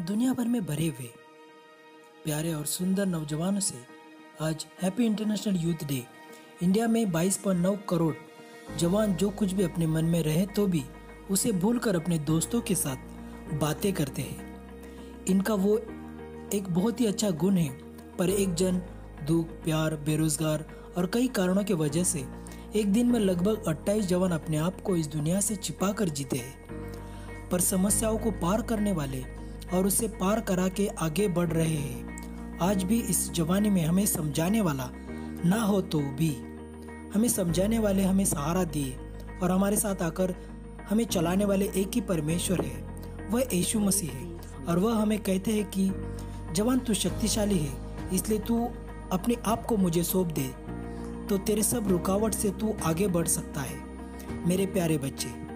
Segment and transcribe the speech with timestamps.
[0.00, 1.08] दुनिया भर में भरे हुए,
[2.24, 3.74] प्यारे और सुंदर नौजवानों से
[4.40, 6.02] आज happy international youth day
[6.62, 8.14] India में 22.9 करोड़
[8.78, 10.82] जवान जो कुछ भी अपने मन में रहे तो भी
[11.30, 15.76] उसे भूलकर अपने दोस्तों के साथ बातें करते हैं। इनका वो
[16.54, 17.68] एक बहुत ही अच्छा गुण है,
[18.16, 18.80] पर एक जन
[19.26, 20.64] दुख, प्यार, बेरोजगार
[20.96, 22.24] और कई कारणों की वजह से
[22.76, 26.36] एक दिन में लगभग 28 जवान अपने आप को इस दुनिया से छिपा कर जीते
[26.36, 29.39] हैं। पर समस्याओं को पार करने वाले
[29.72, 32.10] और उसे पार करा के आगे बढ़ रहे हैं।
[32.62, 34.90] आज भी इस जवानी में हमें समझाने वाला
[35.44, 36.36] ना हो तो भी।
[37.14, 38.96] हमें समझाने वाले हमें सहारा दिए
[39.42, 40.34] और हमारे साथ आकर
[40.90, 42.86] हमें चलाने वाले एक ही परमेश्वर है।
[43.30, 45.90] वह यीशु मसीह है और वह हमें कहते हैं कि,
[46.52, 47.72] जवान तू शक्तिशाली है,
[48.14, 48.68] इसलिए तू
[49.12, 50.54] अपने आप को मुझे सौंप दे।
[51.28, 53.90] तो तेरे सब रुकावट से तू आगे बढ़ सकता है।
[54.46, 55.49] मेरे प्यारे बच्चे